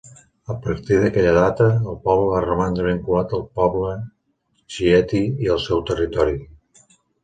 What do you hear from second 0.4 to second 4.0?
A partir d'aquella data, el poble va romandre vinculat al poble